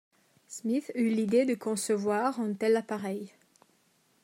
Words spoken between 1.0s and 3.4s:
l'idée de concevoir un tel appareil.